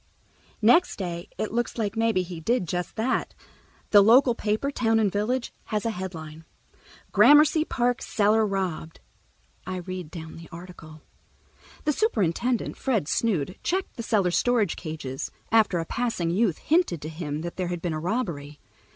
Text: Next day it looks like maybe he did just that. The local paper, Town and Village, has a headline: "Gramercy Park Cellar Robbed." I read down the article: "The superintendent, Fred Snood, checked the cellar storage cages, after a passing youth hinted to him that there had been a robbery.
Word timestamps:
Next 0.63 0.95
day 0.95 1.29
it 1.37 1.51
looks 1.51 1.77
like 1.77 1.95
maybe 1.95 2.23
he 2.23 2.39
did 2.39 2.67
just 2.67 2.95
that. 2.95 3.35
The 3.91 4.01
local 4.01 4.33
paper, 4.33 4.71
Town 4.71 4.99
and 4.99 5.11
Village, 5.11 5.53
has 5.65 5.85
a 5.85 5.91
headline: 5.91 6.43
"Gramercy 7.11 7.63
Park 7.65 8.01
Cellar 8.01 8.43
Robbed." 8.43 8.99
I 9.67 9.75
read 9.75 10.09
down 10.09 10.37
the 10.37 10.49
article: 10.51 11.03
"The 11.83 11.93
superintendent, 11.93 12.77
Fred 12.77 13.07
Snood, 13.07 13.59
checked 13.61 13.95
the 13.95 14.01
cellar 14.01 14.31
storage 14.31 14.75
cages, 14.75 15.29
after 15.51 15.77
a 15.77 15.85
passing 15.85 16.31
youth 16.31 16.57
hinted 16.57 16.99
to 17.03 17.07
him 17.09 17.41
that 17.41 17.57
there 17.57 17.67
had 17.67 17.79
been 17.83 17.93
a 17.93 17.99
robbery. 17.99 18.59